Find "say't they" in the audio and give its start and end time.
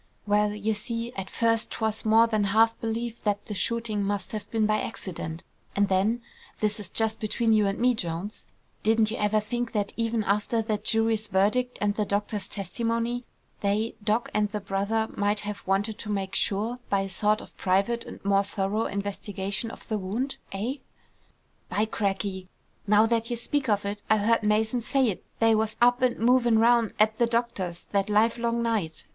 24.81-25.53